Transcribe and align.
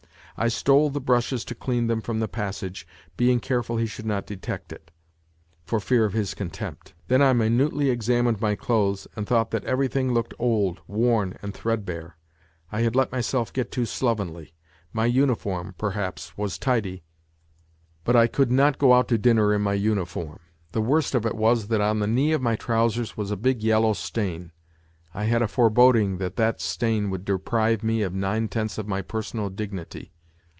I 0.37 0.47
stole 0.47 0.89
the 0.89 0.99
brushes 1.01 1.45
to 1.45 1.53
clean 1.55 1.85
them 1.85 2.01
from 2.01 2.19
the 2.19 2.27
passage, 2.27 2.87
being 3.15 3.39
careful 3.39 3.77
he 3.77 3.85
should 3.85 4.07
not 4.07 4.25
detect 4.25 4.71
it, 4.73 4.89
for 5.65 5.79
fear 5.79 6.03
of 6.03 6.13
his 6.13 6.33
contempt. 6.33 6.95
Then 7.09 7.21
I 7.21 7.31
minutely 7.33 7.91
examined 7.91 8.41
my 8.41 8.55
clothes 8.55 9.07
and 9.15 9.27
.thought 9.27 9.51
that 9.51 9.65
everything 9.65 10.13
looked 10.13 10.33
old, 10.39 10.81
worn 10.87 11.37
and 11.43 11.53
threadbare. 11.53 12.17
I 12.71 12.81
had 12.81 12.95
let 12.95 13.11
myself 13.11 13.53
get 13.53 13.71
too 13.71 13.85
slovenly. 13.85 14.55
My 14.91 15.05
uniform, 15.05 15.75
104 15.77 15.83
NOTES 15.91 16.25
FROM 16.29 16.43
UNDERGROUND 16.43 16.53
perhaps, 16.55 16.55
was 16.55 16.57
tidy, 16.57 17.03
but 18.03 18.15
I 18.15 18.25
could 18.25 18.51
not 18.51 18.79
go 18.79 18.93
out 18.93 19.09
to 19.09 19.19
dinner 19.19 19.53
in 19.53 19.61
my 19.61 19.73
uniform. 19.73 20.39
The 20.71 20.81
worst 20.81 21.13
of 21.13 21.23
it 21.27 21.35
was 21.35 21.67
that 21.67 21.81
on 21.81 21.99
the 21.99 22.07
knee 22.07 22.31
of 22.31 22.41
my 22.41 22.55
trousers 22.55 23.15
was 23.15 23.29
a 23.29 23.37
big 23.37 23.61
yellow 23.61 23.93
stain. 23.93 24.53
I 25.13 25.25
had 25.25 25.43
a 25.43 25.47
foreboding 25.47 26.17
that 26.17 26.35
that 26.37 26.59
stain 26.61 27.11
would 27.11 27.25
deprive 27.25 27.83
me 27.83 28.01
of 28.01 28.13
nine 28.15 28.47
tenths 28.47 28.79
of 28.79 28.87
my 28.87 29.03
personal 29.03 29.51
dignity. 29.51 30.13